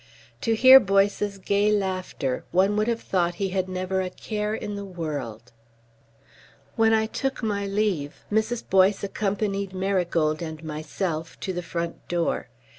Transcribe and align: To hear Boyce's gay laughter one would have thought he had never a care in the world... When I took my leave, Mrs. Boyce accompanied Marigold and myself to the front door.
To 0.41 0.55
hear 0.55 0.79
Boyce's 0.79 1.37
gay 1.37 1.71
laughter 1.71 2.43
one 2.51 2.75
would 2.75 2.87
have 2.87 3.01
thought 3.03 3.35
he 3.35 3.49
had 3.49 3.69
never 3.69 4.01
a 4.01 4.09
care 4.09 4.55
in 4.55 4.73
the 4.73 4.83
world... 4.83 5.51
When 6.75 6.91
I 6.91 7.05
took 7.05 7.43
my 7.43 7.67
leave, 7.67 8.25
Mrs. 8.31 8.67
Boyce 8.67 9.03
accompanied 9.03 9.75
Marigold 9.75 10.41
and 10.41 10.63
myself 10.63 11.39
to 11.41 11.53
the 11.53 11.61
front 11.61 12.07
door. 12.07 12.49